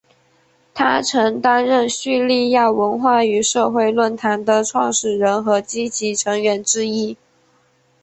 [0.73, 7.15] 他曾担任叙利亚文化与社会论坛的创始人和积极成员之一。